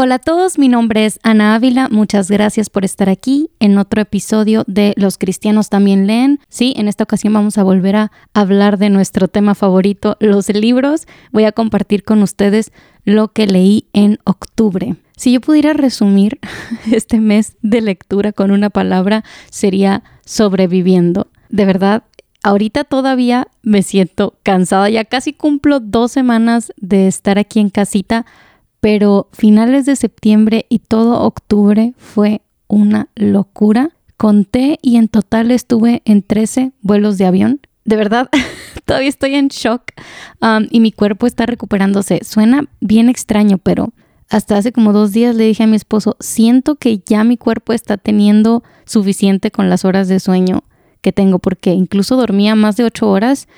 [0.00, 4.00] Hola a todos, mi nombre es Ana Ávila, muchas gracias por estar aquí en otro
[4.00, 6.38] episodio de Los cristianos también leen.
[6.48, 11.08] Sí, en esta ocasión vamos a volver a hablar de nuestro tema favorito, los libros.
[11.32, 12.70] Voy a compartir con ustedes
[13.02, 14.94] lo que leí en octubre.
[15.16, 16.38] Si yo pudiera resumir
[16.92, 21.26] este mes de lectura con una palabra, sería sobreviviendo.
[21.48, 22.04] De verdad,
[22.44, 28.26] ahorita todavía me siento cansada, ya casi cumplo dos semanas de estar aquí en casita
[28.80, 33.90] pero finales de septiembre y todo octubre fue una locura.
[34.16, 37.60] Conté y en total estuve en 13 vuelos de avión.
[37.84, 38.28] De verdad,
[38.84, 39.92] todavía estoy en shock
[40.70, 42.20] y mi cuerpo está recuperándose.
[42.24, 43.92] Suena bien extraño, pero
[44.28, 47.72] hasta hace como dos días le dije a mi esposo, siento que ya mi cuerpo
[47.72, 50.64] está teniendo suficiente con las horas de sueño
[51.00, 53.48] que tengo, porque incluso dormía más de ocho horas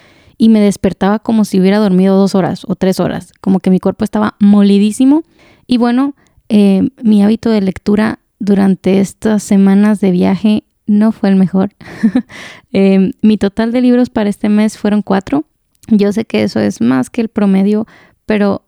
[0.40, 3.78] y me despertaba como si hubiera dormido dos horas o tres horas, como que mi
[3.78, 5.22] cuerpo estaba molidísimo.
[5.66, 6.14] Y bueno,
[6.48, 11.74] eh, mi hábito de lectura durante estas semanas de viaje no fue el mejor.
[12.72, 15.44] Eh, mi total de libros para este mes fueron cuatro.
[15.88, 17.86] Yo sé que eso es más que el promedio,
[18.24, 18.64] pero,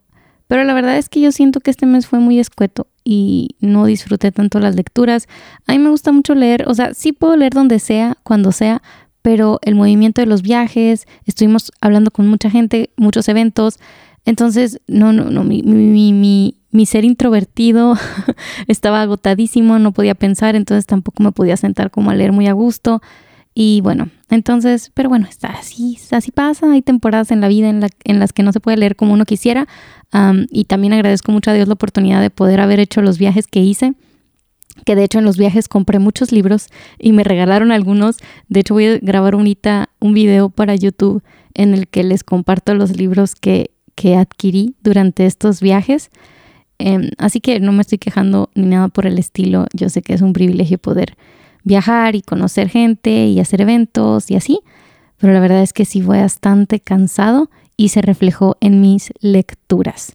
[0.48, 3.86] pero la verdad es que yo siento que este mes fue muy escueto y no
[3.86, 5.28] disfruté tanto las lecturas.
[5.68, 8.82] A mí me gusta mucho leer, o sea, sí puedo leer donde sea, cuando sea,
[9.22, 13.78] pero el movimiento de los viajes, estuvimos hablando con mucha gente, muchos eventos,
[14.24, 17.94] entonces, no, no, no, mi, mi, mi, mi ser introvertido
[18.68, 22.52] estaba agotadísimo, no podía pensar, entonces tampoco me podía sentar como a leer muy a
[22.52, 23.02] gusto.
[23.54, 26.72] Y bueno, entonces, pero bueno, está así, así pasa.
[26.72, 29.12] Hay temporadas en la vida en, la, en las que no se puede leer como
[29.12, 29.66] uno quisiera.
[30.50, 33.60] y también agradezco mucho a Dios la oportunidad de poder haber hecho los viajes que
[33.60, 33.94] hice
[34.84, 38.16] que de hecho en los viajes compré muchos libros y me regalaron algunos.
[38.48, 41.22] De hecho voy a grabar un video para YouTube
[41.54, 46.10] en el que les comparto los libros que, que adquirí durante estos viajes.
[46.78, 49.66] Em, así que no me estoy quejando ni nada por el estilo.
[49.72, 51.16] Yo sé que es un privilegio poder
[51.64, 54.60] viajar y conocer gente y hacer eventos y así.
[55.18, 60.12] Pero la verdad es que sí fue bastante cansado y se reflejó en mis lecturas.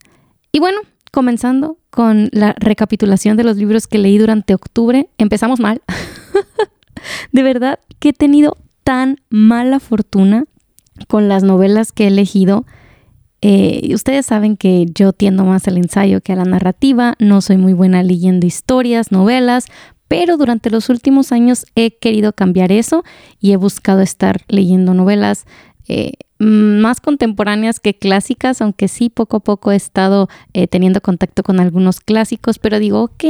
[0.51, 0.79] Y bueno,
[1.17, 5.09] comenzando con la recapitulación de los libros que leí durante octubre.
[5.17, 5.81] Empezamos mal.
[7.31, 10.45] de verdad que he tenido tan mala fortuna
[11.07, 12.67] con las novelas que he elegido.
[13.41, 17.57] Eh, ustedes saben que yo tiendo más al ensayo que a la narrativa, no soy
[17.57, 19.65] muy buena leyendo historias, novelas,
[20.07, 23.03] pero durante los últimos años he querido cambiar eso
[23.39, 25.47] y he buscado estar leyendo novelas
[25.87, 31.41] eh, más contemporáneas que clásicas, aunque sí poco a poco he estado eh, teniendo contacto
[31.41, 33.23] con algunos clásicos, pero digo, ok,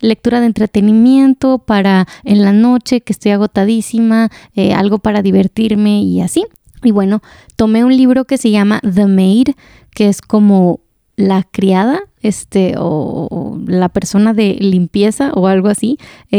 [0.00, 6.20] lectura de entretenimiento para en la noche que estoy agotadísima, eh, algo para divertirme y
[6.20, 6.44] así.
[6.82, 7.22] Y bueno,
[7.56, 9.50] tomé un libro que se llama The Maid,
[9.94, 10.80] que es como
[11.16, 15.98] la criada, este, o, la persona de limpieza o algo así,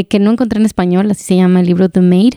[0.10, 2.34] que no encontré en español, así se llama el libro The Maid,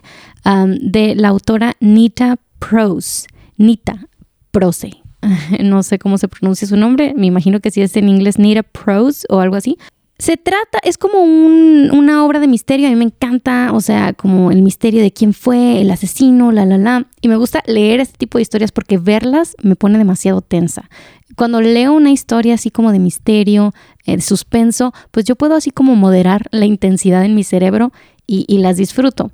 [0.66, 3.26] de la autora Nita Prose.
[3.56, 4.08] Nita
[4.50, 4.90] Prose.
[5.62, 8.62] No sé cómo se pronuncia su nombre, me imagino que si es en inglés Nita
[8.62, 9.78] Prose o algo así.
[10.18, 14.52] Se trata, es como una obra de misterio, a mí me encanta, o sea, como
[14.52, 17.06] el misterio de quién fue, el asesino, la, la, la.
[17.20, 20.88] Y me gusta leer este tipo de historias porque verlas me pone demasiado tensa.
[21.36, 23.74] Cuando leo una historia así como de misterio,
[24.06, 27.92] eh, suspenso, pues yo puedo así como moderar la intensidad en mi cerebro
[28.26, 29.32] y las disfruto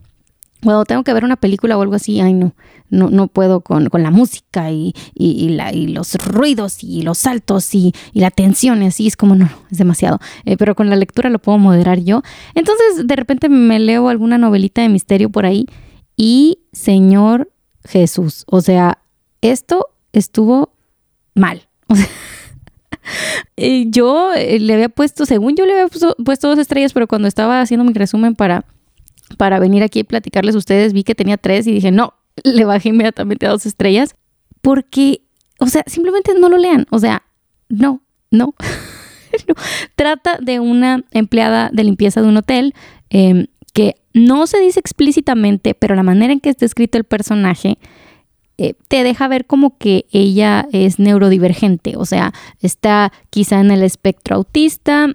[0.62, 2.54] cuando tengo que ver una película o algo así, ay no,
[2.90, 7.92] no, no puedo con, la música y, la, y, los ruidos y los saltos y,
[8.12, 10.18] la tensión, así es como no, es demasiado.
[10.44, 12.22] Eh, pero con la lectura lo puedo moderar yo.
[12.54, 15.66] Entonces de repente me leo alguna novelita de misterio por ahí
[16.16, 17.50] y Señor
[17.84, 18.98] Jesús, o sea,
[19.40, 20.74] esto estuvo
[21.34, 21.68] mal.
[23.56, 27.60] yo eh, le había puesto, según yo le había puesto dos estrellas, pero cuando estaba
[27.60, 28.64] haciendo mi resumen para
[29.36, 32.14] para venir aquí y platicarles a ustedes, vi que tenía tres y dije, no,
[32.44, 34.16] le bajé inmediatamente a dos estrellas,
[34.60, 35.22] porque,
[35.58, 37.22] o sea, simplemente no lo lean, o sea,
[37.68, 38.54] no, no.
[39.94, 42.74] Trata de una empleada de limpieza de un hotel
[43.10, 47.78] em, que no se dice explícitamente, pero la manera en que está escrito el personaje
[48.58, 53.82] eh, te deja ver como que ella es neurodivergente, o sea, está quizá en el
[53.82, 55.14] espectro autista,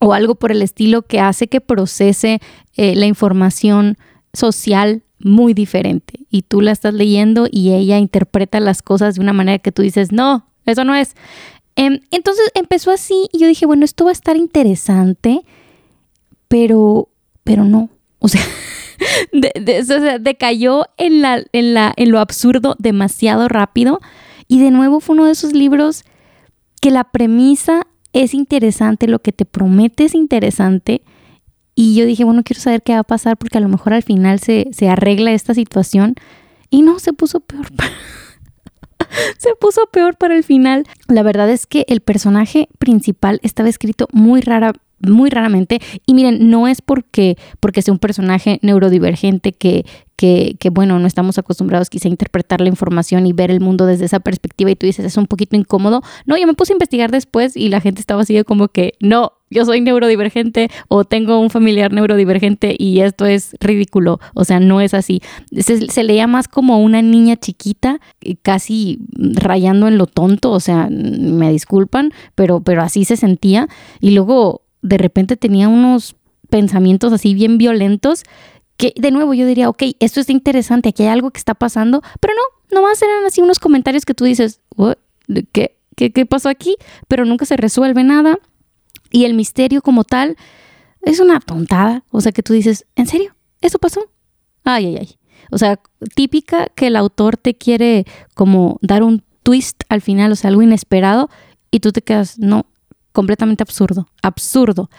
[0.00, 2.40] o algo por el estilo que hace que procese
[2.76, 3.96] eh, la información
[4.32, 6.26] social muy diferente.
[6.30, 9.82] Y tú la estás leyendo y ella interpreta las cosas de una manera que tú
[9.82, 11.14] dices, no, eso no es.
[11.76, 15.44] Em, entonces empezó así y yo dije, bueno, esto va a estar interesante,
[16.48, 17.08] pero,
[17.42, 17.88] pero no.
[18.18, 18.42] O sea,
[20.20, 24.00] decayó en, la, en, la, en lo absurdo demasiado rápido.
[24.46, 26.04] Y de nuevo fue uno de esos libros
[26.80, 31.02] que la premisa es interesante, lo que te promete es interesante.
[31.74, 34.04] Y yo dije, bueno, quiero saber qué va a pasar porque a lo mejor al
[34.04, 36.14] final se, se arregla esta situación.
[36.70, 37.66] Y no, se puso peor.
[39.38, 40.84] se puso peor para el final.
[41.08, 44.72] La verdad es que el personaje principal estaba escrito muy rara,
[45.10, 45.80] muy raramente.
[46.06, 49.84] Y miren, no es porque, porque sea un personaje neurodivergente que,
[50.16, 54.06] que, bueno, no estamos acostumbrados quizá a interpretar la información y ver el mundo desde
[54.06, 56.02] esa perspectiva y tú dices, es un poquito incómodo.
[56.24, 59.32] No, yo me puse a investigar después y la gente estaba así como que, no,
[59.50, 64.18] yo soy neurodivergente o tengo un familiar neurodivergente y esto es ridículo.
[64.34, 65.20] O sea, no es así.
[65.52, 68.00] Se, se leía más como una niña chiquita,
[68.42, 73.68] casi rayando en lo tonto, o sea, me disculpan, pero, pero así se sentía.
[74.00, 76.14] Y luego de repente tenía unos
[76.50, 78.22] pensamientos así bien violentos
[78.76, 82.02] que de nuevo yo diría, ok, esto es interesante, aquí hay algo que está pasando,
[82.20, 84.60] pero no, nomás eran así unos comentarios que tú dices,
[85.52, 86.76] ¿qué, qué, qué pasó aquí?
[87.08, 88.38] Pero nunca se resuelve nada
[89.10, 90.36] y el misterio como tal
[91.02, 93.34] es una tontada, o sea que tú dices, ¿en serio?
[93.60, 94.10] ¿Eso pasó?
[94.64, 95.18] Ay, ay, ay.
[95.50, 95.80] O sea,
[96.14, 98.04] típica que el autor te quiere
[98.34, 101.30] como dar un twist al final, o sea, algo inesperado,
[101.70, 102.66] y tú te quedas, no,
[103.14, 104.90] completamente absurdo, absurdo.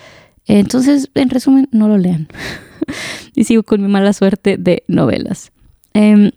[0.47, 2.27] Entonces, en resumen, no lo lean.
[3.35, 5.51] y sigo con mi mala suerte de novelas.
[5.93, 6.31] Eh,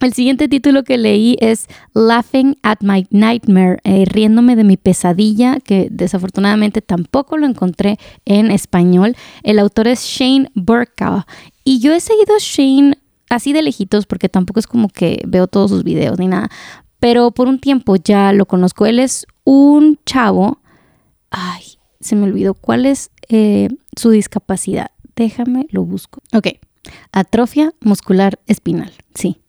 [0.00, 5.58] el siguiente título que leí es Laughing at My Nightmare, eh, riéndome de mi pesadilla,
[5.60, 9.14] que desafortunadamente tampoco lo encontré en español.
[9.42, 11.26] El autor es Shane Burka.
[11.64, 12.96] Y yo he seguido a Shane
[13.28, 16.50] así de lejitos porque tampoco es como que veo todos sus videos ni nada.
[16.98, 18.86] Pero por un tiempo ya lo conozco.
[18.86, 20.59] Él es un chavo.
[21.30, 21.62] Ay,
[22.00, 24.90] se me olvidó cuál es eh, su discapacidad.
[25.16, 26.20] Déjame, lo busco.
[26.32, 26.48] Ok,
[27.12, 28.92] atrofia muscular espinal.
[29.14, 29.40] Sí,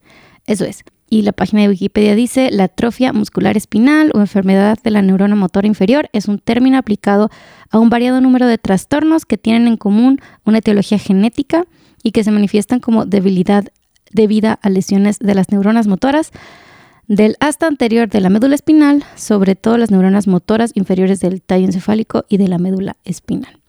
[0.45, 0.83] eso es.
[1.09, 5.35] Y la página de Wikipedia dice, la atrofia muscular espinal o enfermedad de la neurona
[5.35, 7.29] motora inferior es un término aplicado
[7.69, 11.65] a un variado número de trastornos que tienen en común una etiología genética
[12.01, 13.65] y que se manifiestan como debilidad
[14.11, 16.31] debida a lesiones de las neuronas motoras
[17.11, 21.65] del asta anterior de la médula espinal, sobre todo las neuronas motoras inferiores del tallo
[21.65, 23.59] encefálico y de la médula espinal.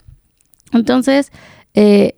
[0.72, 1.32] Entonces,
[1.74, 2.14] eh,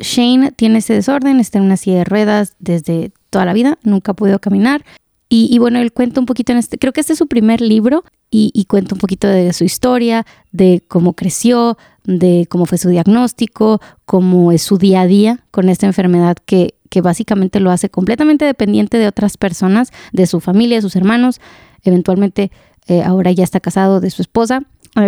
[0.00, 4.12] Shane tiene ese desorden, está en una silla de ruedas desde toda la vida, nunca
[4.12, 4.84] ha podido caminar.
[5.28, 8.04] Y, bueno, él cuenta un poquito en este, creo que este es su primer libro
[8.32, 12.88] y, y, cuenta un poquito de su historia, de cómo creció, de cómo fue su
[12.88, 17.90] diagnóstico, cómo es su día a día con esta enfermedad que, que básicamente lo hace
[17.90, 21.40] completamente dependiente de otras personas, de su familia, de sus hermanos.
[21.82, 22.50] Eventualmente
[22.86, 24.62] eh, ahora ya está casado de su esposa,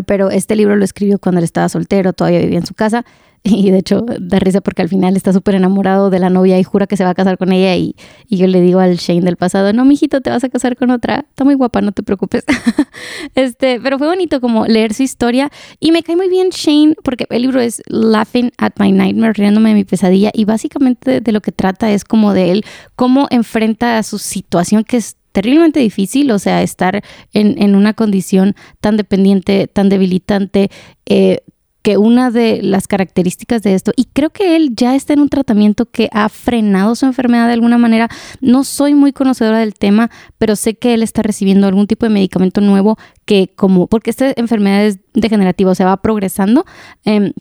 [0.06, 3.04] pero este libro lo escribió cuando él estaba soltero, todavía vivía en su casa.
[3.44, 6.62] Y de hecho da risa porque al final está súper enamorado de la novia y
[6.62, 7.74] jura que se va a casar con ella.
[7.76, 7.96] Y,
[8.28, 10.90] y, yo le digo al Shane del pasado, no, mijito, te vas a casar con
[10.90, 12.44] otra, está muy guapa, no te preocupes.
[13.34, 15.50] este, pero fue bonito como leer su historia.
[15.80, 19.70] Y me cae muy bien Shane porque el libro es Laughing at My Nightmare, riéndome
[19.70, 20.30] de mi pesadilla.
[20.32, 22.64] Y básicamente de, lo que trata es como de él,
[22.94, 27.02] cómo enfrenta a su situación que es terriblemente difícil, o sea, estar
[27.32, 30.70] en, en, una condición tan dependiente, tan debilitante,
[31.06, 31.40] eh,
[31.82, 35.28] que una de las características de esto, y creo que él ya está en un
[35.28, 38.08] tratamiento que ha frenado su enfermedad de alguna manera,
[38.40, 42.10] no soy muy conocedora del tema, pero sé que él está recibiendo algún tipo de
[42.10, 46.64] medicamento nuevo que como, porque esta enfermedad es degenerativa, o sea, va progresando.
[47.04, 47.32] Eh,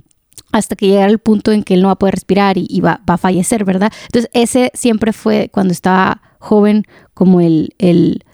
[0.51, 2.99] hasta que llega al punto en que él no va a poder respirar y, va,
[3.09, 3.89] va, a fallecer, ¿verdad?
[4.07, 6.83] Entonces, ese siempre fue cuando estaba joven
[7.13, 8.25] como el, el,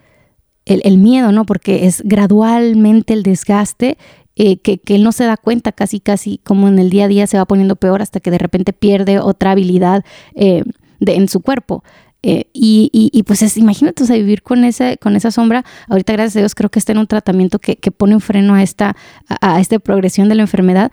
[0.65, 1.45] el, miedo, ¿no?
[1.45, 3.97] Porque es gradualmente el desgaste
[4.35, 7.07] eh, que, que, él no se da cuenta casi, casi como en el día a
[7.07, 10.03] día se va poniendo peor hasta que de repente pierde otra habilidad
[10.35, 10.63] eh,
[10.99, 11.83] de, en su cuerpo.
[12.23, 15.63] Eh, y, y, pues es, imagínate, o vivir con, ese, con esa sombra.
[15.87, 18.55] Ahorita, gracias a Dios, creo que está en un tratamiento que, que pone un freno
[18.55, 18.95] a esta,
[19.39, 20.91] a esta progresión de la enfermedad.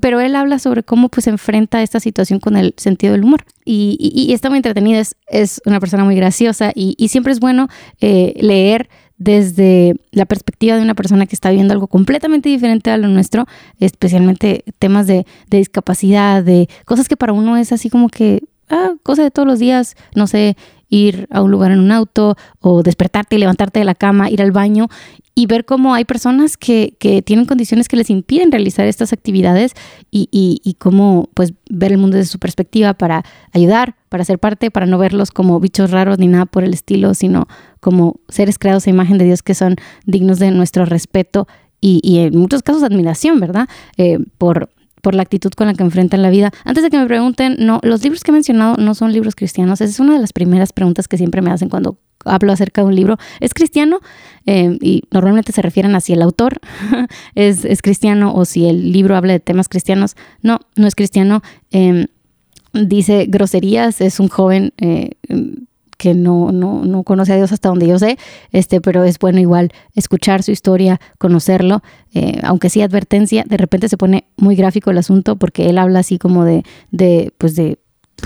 [0.00, 3.44] Pero él habla sobre cómo pues enfrenta esta situación con el sentido del humor.
[3.64, 7.68] Y, y está muy entretenido, es, es, una persona muy graciosa y, siempre es bueno
[8.00, 12.96] eh, leer desde la perspectiva de una persona que está viendo algo completamente diferente a
[12.96, 13.46] lo nuestro,
[13.78, 18.94] especialmente temas de, de discapacidad, de cosas que para uno es así como que, ah,
[19.04, 20.56] cosa de todos los días, no sé,
[20.92, 24.42] ir a un lugar en un auto o despertarte y levantarte de la cama, ir
[24.42, 24.88] al baño
[25.34, 29.72] y ver cómo hay personas que, que tienen condiciones que les impiden realizar estas actividades
[30.10, 34.38] y, y, y, cómo pues ver el mundo desde su perspectiva para ayudar, para ser
[34.38, 37.48] parte, para no verlos como bichos raros ni nada por el estilo, sino
[37.80, 41.48] como seres creados a imagen de Dios que son dignos de nuestro respeto
[41.80, 43.68] y, y en muchos casos admiración, ¿verdad?
[43.96, 44.70] Eh, por,
[45.02, 46.50] por la actitud con la que enfrentan la vida.
[46.64, 49.80] Antes de que me pregunten, no, los libros que he mencionado no son libros cristianos.
[49.80, 52.86] Esa es una de las primeras preguntas que siempre me hacen cuando hablo acerca de
[52.86, 53.98] un libro, es cristiano
[54.46, 56.60] eh, y normalmente se refieren a si el autor
[57.34, 60.16] es, cristiano o si el libro habla de temas cristianos.
[60.40, 61.42] No, no es cristiano.
[61.72, 62.06] Em,
[62.72, 65.10] dice groserías, es un joven eh,
[66.02, 68.18] que no, no, no, conoce a Dios hasta donde yo sé,
[68.50, 71.80] este, pero es bueno igual escuchar su historia, conocerlo,
[72.12, 76.00] eh, aunque sí advertencia, de repente se pone muy gráfico el asunto porque él habla
[76.00, 77.78] así como de, de pues de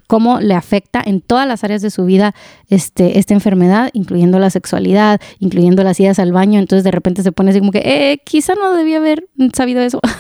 [0.07, 2.35] cómo le afecta en todas las áreas de su vida
[2.69, 6.59] este, esta enfermedad, incluyendo la sexualidad, incluyendo las idas al baño.
[6.59, 10.01] Entonces de repente se pone así como que, eh, quizá no debía haber sabido eso.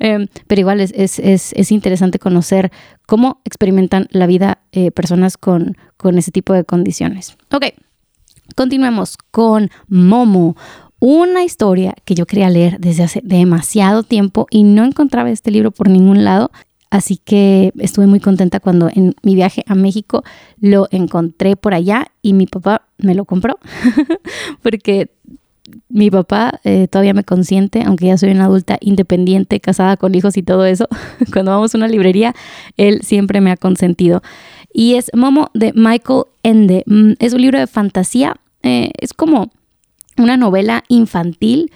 [0.00, 2.70] Em, pero igual es, es, es, es, interesante conocer
[3.06, 7.36] cómo experimentan la vida eh, personas con, con ese tipo de condiciones.
[7.52, 7.66] Ok,
[8.54, 10.56] continuemos con Momo.
[10.98, 15.72] Una historia que yo quería leer desde hace demasiado tiempo y no encontraba este libro
[15.72, 16.52] por ningún lado.
[16.92, 20.24] Así que estuve muy contenta cuando en mi viaje a México
[20.60, 23.58] lo encontré por allá y mi papá me lo compró.
[24.62, 25.08] Porque
[25.88, 30.36] mi papá eh, todavía me consiente, aunque ya soy una adulta independiente, casada con hijos
[30.36, 30.86] y todo eso.
[31.32, 32.34] Cuando vamos a una librería,
[32.76, 34.20] él siempre me ha consentido.
[34.70, 36.82] Y es Momo de Michael Ende.
[36.84, 38.36] Mm, es un libro de fantasía.
[38.62, 39.50] Eh, es como
[40.18, 41.72] una novela infantil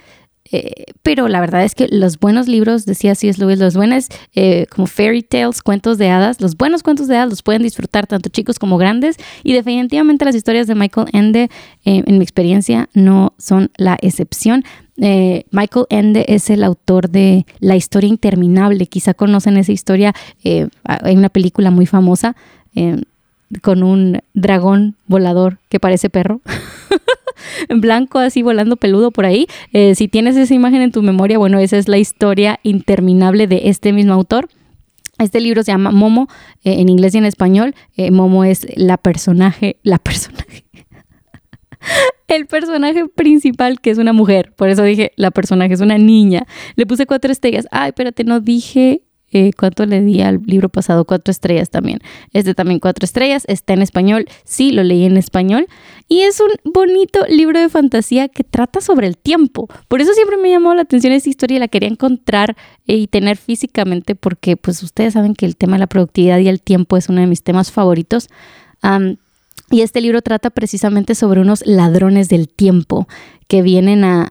[0.53, 3.41] eh, pero la verdad es que los buenos libros, decía C.S.
[3.41, 7.31] Lewis, los buenos eh, como fairy tales, cuentos de hadas, los buenos cuentos de hadas
[7.31, 11.51] los pueden disfrutar tanto chicos como grandes y definitivamente las historias de Michael Ende,
[11.85, 14.65] eh, en mi experiencia, no son la excepción.
[14.99, 21.29] Michael Ende es el autor de La historia interminable, quizá conocen esa historia, hay una
[21.29, 22.35] película muy famosa
[23.61, 26.41] con un dragón volador que parece perro.
[27.69, 29.47] blanco, así volando peludo por ahí.
[29.73, 33.63] Eh, si tienes esa imagen en tu memoria, bueno, esa es la historia interminable de
[33.65, 34.49] este mismo autor.
[35.19, 36.29] Este libro se llama Momo
[36.63, 37.75] eh, en inglés y en español.
[37.97, 40.65] Eh, Momo es la personaje, la personaje.
[42.29, 44.53] El personaje principal, que es una mujer.
[44.57, 46.45] Por eso dije, la personaje es una niña.
[46.75, 47.69] Le puse cuatro estrellas.
[47.71, 49.03] Ay, espérate, no dije
[49.37, 51.05] eh, ¿Cuánto le di al libro pasado?
[51.05, 51.99] Cuatro estrellas también.
[52.33, 53.45] Este también cuatro estrellas.
[53.49, 54.25] Está en español.
[54.45, 55.67] Sí, lo leí en español.
[56.09, 59.69] Y es un bonito libro de fantasía que trata sobre el tiempo.
[59.89, 63.09] Por eso siempre me llamó la atención esta historia y la quería encontrar eh, y
[63.09, 66.97] tener físicamente porque pues ustedes saben que el tema de la productividad y el tiempo
[66.97, 68.29] es uno de mis temas favoritos.
[69.71, 73.09] Y este libro trata precisamente sobre unos ladrones del tiempo
[73.49, 74.31] que vienen a,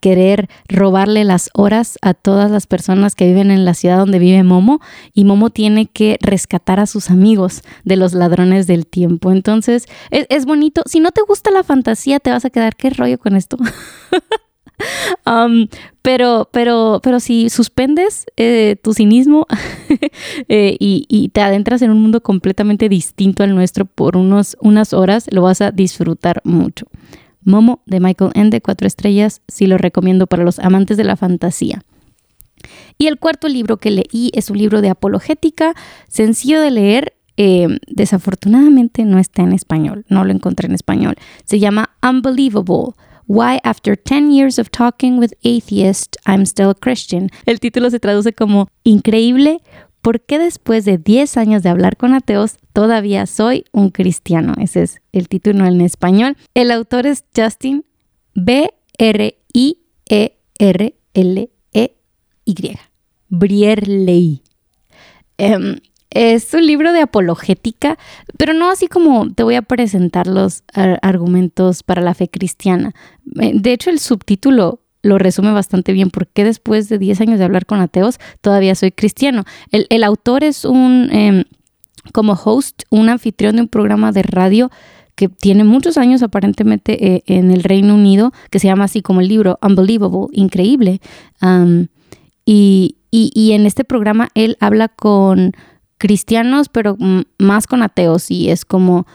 [0.00, 4.42] querer robarle las horas a todas las personas que viven en la ciudad donde vive
[4.42, 4.80] Momo
[5.12, 9.32] y Momo tiene que rescatar a sus amigos de los ladrones del tiempo.
[9.32, 10.82] Entonces, es, bonito.
[10.86, 13.58] Si no te gusta la fantasía, te vas a quedar, ¿qué rollo con esto?
[16.02, 19.48] Pero, pero, pero si suspendes eh, tu cinismo
[20.48, 25.26] eh, y, te adentras en un mundo completamente distinto al nuestro por unos, unas horas,
[25.32, 26.86] lo vas a disfrutar mucho.
[27.42, 31.82] Momo de Michael Ende, cuatro estrellas, sí lo recomiendo para los amantes de la fantasía.
[32.98, 35.74] Y el cuarto libro que leí es un libro de apologética,
[36.06, 41.16] sencillo de leer, eh, desafortunadamente no está en español, no lo encontré en español.
[41.44, 42.94] Se llama Unbelievable
[43.26, 47.30] Why After 10 Years of Talking with Atheists, I'm Still a Christian.
[47.44, 49.60] El título se traduce como Increíble,
[50.00, 54.54] ¿por qué después de 10 años de hablar con ateos todavía soy un cristiano?
[54.60, 56.36] Ese es el título en español.
[56.54, 57.84] El autor es Justin
[58.34, 59.18] B-R-I-E-R-L-E-Y.
[63.28, 64.42] Brierley.
[65.38, 65.80] Um,
[66.16, 67.98] es un libro de apologética,
[68.38, 70.64] pero no así como te voy a presentar los
[71.02, 72.94] argumentos para la fe cristiana.
[73.38, 77.44] Eh, de hecho, el subtítulo lo resume bastante bien, porque después de 10 años de
[77.44, 79.44] hablar con ateos, todavía soy cristiano.
[79.70, 81.44] El, autor es un, em,
[82.12, 84.70] como host, un anfitrión de un programa de radio
[85.16, 89.20] que tiene muchos años aparentemente eh, en el Reino Unido, que se llama así como
[89.20, 91.00] el libro Unbelievable, increíble.
[92.44, 95.52] y, y en este programa él habla con
[95.98, 96.96] cristianos, pero
[97.38, 99.06] más con ateos y es como...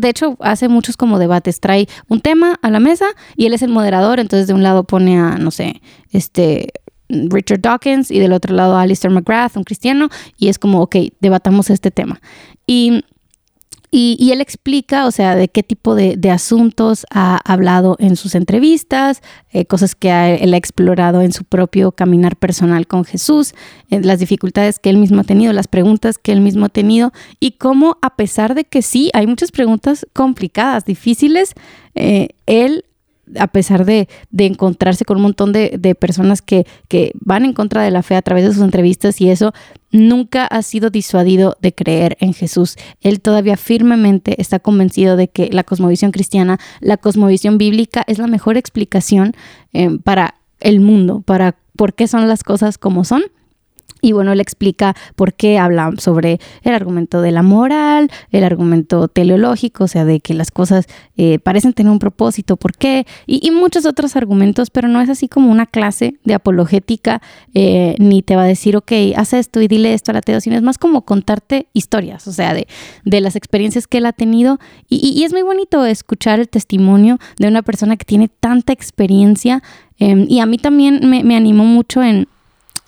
[0.00, 1.60] De hecho, hace muchos como debates.
[1.60, 3.04] Trae un tema a la mesa
[3.36, 4.20] y él es el moderador.
[4.20, 6.72] Entonces, de un lado pone a, no sé, este,
[7.10, 10.08] Richard Dawkins y del otro lado a Alistair McGrath, un cristiano.
[10.38, 12.20] Y es como, ok, debatamos este tema.
[12.66, 13.04] Y
[13.90, 19.22] y, él explica, o sea, de qué tipo de, asuntos ha hablado en sus entrevistas,
[19.52, 23.54] eh, cosas que él ha explorado en su propio caminar personal con Jesús,
[23.90, 27.12] eh, las dificultades que él mismo ha tenido, las preguntas que él mismo ha tenido
[27.40, 31.54] y cómo a pesar de que sí, hay muchas preguntas complicadas, difíciles,
[31.94, 32.84] eh, él
[33.38, 37.90] a pesar de, encontrarse con un montón de, personas que, que, van en contra de
[37.90, 39.52] la fe a través de sus entrevistas y eso,
[39.90, 42.76] nunca ha sido disuadido de creer en Jesús.
[43.00, 48.26] Él todavía firmemente está convencido de que la cosmovisión cristiana, la cosmovisión bíblica es la
[48.26, 49.32] mejor explicación
[49.72, 53.22] eh, para el mundo, para por qué son las cosas como son
[54.02, 59.08] y bueno, él explica por qué habla sobre el argumento de la moral, el argumento
[59.08, 60.86] teleológico, o sea, de que las cosas
[61.16, 65.28] eh, parecen tener un propósito, por qué, y, muchos otros argumentos, pero no es así
[65.28, 67.22] como una clase de apologética,
[67.54, 70.40] eh, ni te va a decir, ok, haz esto y dile esto a la ateo,
[70.40, 72.66] sino es más como contarte historias, o sea, de,
[73.04, 74.58] de las experiencias que él ha tenido.
[74.88, 79.62] Y, es muy bonito escuchar el testimonio de una persona que tiene tanta experiencia.
[79.98, 82.28] Em, y a mí también me, me animó mucho en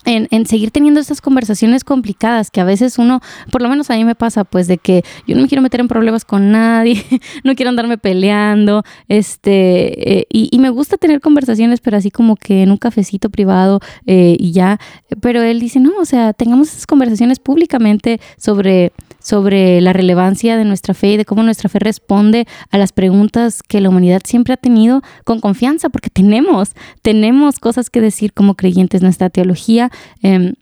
[0.05, 4.05] en, seguir teniendo estas conversaciones complicadas que a veces uno, por lo menos a mí
[4.05, 7.05] me pasa, pues de que yo no me quiero meter en problemas con nadie,
[7.45, 12.62] no quiero andarme peleando, este, eh, y, me gusta tener conversaciones, pero así como que
[12.62, 14.81] en un cafecito privado eh, y ya,
[15.21, 20.64] pero él dice, no, o sea, tengamos esas conversaciones públicamente sobre sobre la relevancia de
[20.64, 24.54] nuestra fe y de cómo nuestra fe responde a las preguntas que la humanidad siempre
[24.54, 26.72] ha tenido con confianza, porque tenemos,
[27.02, 29.02] tenemos cosas que decir como creyentes.
[29.02, 29.90] Nuestra teología,
[30.22, 30.54] em,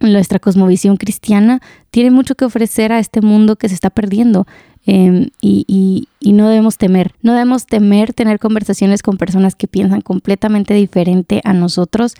[0.00, 1.60] nuestra cosmovisión cristiana
[1.90, 4.46] tiene mucho que ofrecer a este mundo que se está perdiendo.
[4.88, 10.74] Em, y, no debemos temer, no debemos temer tener conversaciones con personas que piensan completamente
[10.74, 12.14] diferente a nosotros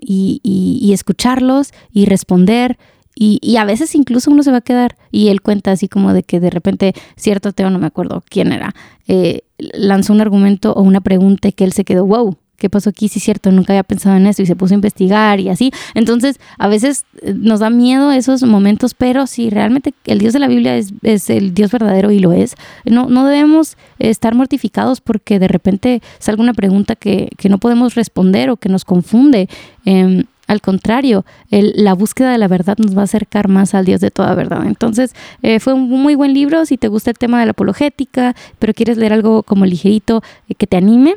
[0.00, 2.76] y, y, escucharlos y responder
[3.18, 6.22] y, a veces incluso uno se va a quedar y él cuenta así como de
[6.22, 8.74] que de repente cierto ateo, no me acuerdo quién era,
[9.08, 12.90] eh, lanzó un argumento o una pregunta y que él se quedó, wow, ¿qué pasó
[12.90, 13.08] aquí?
[13.08, 15.72] Sí, cierto, nunca había pensado en eso y se puso a investigar y así.
[15.94, 20.38] Entonces, a veces eh, nos da miedo esos momentos, pero si realmente el Dios de
[20.38, 22.54] la Biblia es, es el Dios verdadero y lo es,
[22.84, 27.94] no, no debemos estar mortificados porque de repente salga una pregunta que, que no podemos
[27.94, 29.48] responder o que nos confunde.
[29.86, 34.00] Eh, al contrario, la búsqueda de la verdad nos va a acercar más al Dios
[34.00, 34.66] de toda verdad.
[34.66, 36.64] Entonces, eh, fue un muy buen libro.
[36.66, 40.54] Si te gusta el tema de la apologética, pero quieres leer algo como ligerito eh,
[40.54, 41.16] que te anime,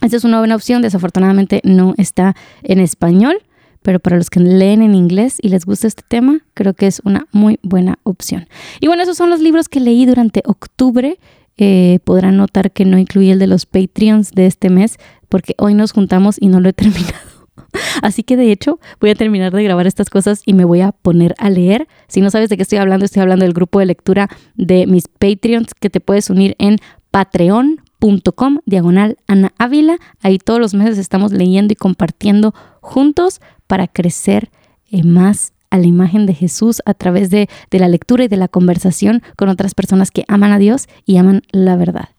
[0.00, 0.82] esta es una buena opción.
[0.82, 3.42] Desafortunadamente no está en español,
[3.82, 7.00] pero para los que leen en inglés y les gusta este tema, creo que es
[7.04, 8.48] una muy buena opción.
[8.80, 11.18] Y bueno, esos son los libros que leí durante octubre.
[11.58, 14.98] Eh, podrán notar que no incluí el de los Patreons de este mes,
[15.28, 17.31] porque hoy nos juntamos y no lo he terminado.
[18.02, 20.92] Así que de hecho voy a terminar de grabar estas cosas y me voy a
[20.92, 21.88] poner a leer.
[22.08, 25.08] Si no sabes de qué estoy hablando, estoy hablando del grupo de lectura de mis
[25.08, 26.78] Patreons que te puedes unir en
[27.10, 29.96] patreon.com diagonal Ana Ávila.
[30.22, 34.50] Ahí todos los meses estamos leyendo y compartiendo juntos para crecer
[34.90, 38.36] eh, más a la imagen de Jesús a través de, de la lectura y de
[38.36, 42.10] la conversación con otras personas que aman a Dios y aman la verdad.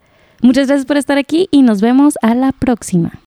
[0.42, 3.23] Muchas gracias por estar aquí y nos vemos a la próxima.